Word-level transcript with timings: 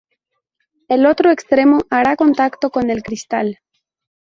El 0.87 1.05
otro 1.05 1.29
extremo 1.29 1.81
hará 1.91 2.15
contacto 2.15 2.71
con 2.71 2.89
el 2.89 3.03
cristal. 3.03 3.59